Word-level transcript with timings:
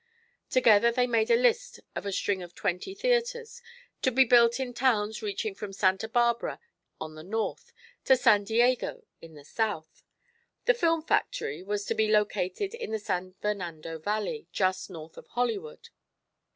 Together 0.49 0.91
they 0.91 1.05
made 1.05 1.29
a 1.29 1.35
list 1.35 1.79
of 1.95 2.07
a 2.07 2.11
string 2.11 2.41
of 2.41 2.55
twenty 2.55 2.95
theatres, 2.95 3.61
to 4.01 4.09
be 4.09 4.25
built 4.25 4.59
in 4.59 4.73
towns 4.73 5.21
reaching 5.21 5.53
from 5.53 5.71
Santa 5.71 6.07
Barbara 6.09 6.59
on 6.99 7.13
the 7.13 7.21
north 7.21 7.71
to 8.05 8.17
San 8.17 8.43
Diego 8.43 9.05
in 9.21 9.35
the 9.35 9.45
south. 9.45 10.01
The 10.65 10.73
film 10.73 11.03
factory 11.03 11.61
was 11.61 11.85
to 11.85 11.93
be 11.93 12.07
located 12.11 12.73
in 12.73 12.89
the 12.89 12.97
San 12.97 13.33
Fernando 13.43 13.99
Valley, 13.99 14.47
just 14.51 14.89
north 14.89 15.17
of 15.17 15.27
Hollywood. 15.27 15.89